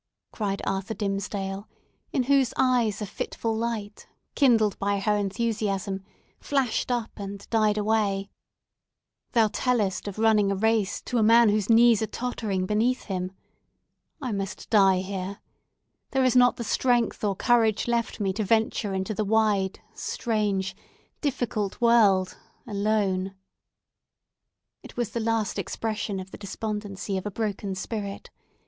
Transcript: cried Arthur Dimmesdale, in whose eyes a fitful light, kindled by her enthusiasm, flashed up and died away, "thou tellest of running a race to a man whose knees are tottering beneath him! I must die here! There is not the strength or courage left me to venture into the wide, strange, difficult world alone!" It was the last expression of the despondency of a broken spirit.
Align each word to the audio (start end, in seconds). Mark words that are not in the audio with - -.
cried 0.31 0.63
Arthur 0.65 0.95
Dimmesdale, 0.95 1.67
in 2.11 2.23
whose 2.23 2.55
eyes 2.57 3.03
a 3.03 3.05
fitful 3.05 3.55
light, 3.55 4.07
kindled 4.33 4.79
by 4.79 4.97
her 4.99 5.15
enthusiasm, 5.15 6.03
flashed 6.39 6.89
up 6.91 7.11
and 7.17 7.47
died 7.51 7.77
away, 7.77 8.31
"thou 9.33 9.47
tellest 9.49 10.07
of 10.07 10.17
running 10.17 10.51
a 10.51 10.55
race 10.55 11.03
to 11.03 11.19
a 11.19 11.21
man 11.21 11.49
whose 11.49 11.69
knees 11.69 12.01
are 12.01 12.07
tottering 12.07 12.65
beneath 12.65 13.03
him! 13.03 13.31
I 14.19 14.31
must 14.31 14.71
die 14.71 15.01
here! 15.01 15.39
There 16.09 16.23
is 16.23 16.35
not 16.35 16.55
the 16.55 16.63
strength 16.63 17.23
or 17.23 17.35
courage 17.35 17.87
left 17.87 18.19
me 18.19 18.33
to 18.33 18.43
venture 18.43 18.95
into 18.95 19.13
the 19.13 19.23
wide, 19.23 19.81
strange, 19.93 20.75
difficult 21.21 21.79
world 21.79 22.39
alone!" 22.65 23.35
It 24.81 24.97
was 24.97 25.11
the 25.11 25.19
last 25.19 25.59
expression 25.59 26.19
of 26.19 26.31
the 26.31 26.39
despondency 26.39 27.17
of 27.17 27.25
a 27.27 27.29
broken 27.29 27.75
spirit. 27.75 28.31